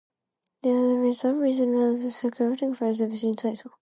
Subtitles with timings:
[0.63, 3.69] In his debut season with Vorkuta he assisted in securing the First Division title.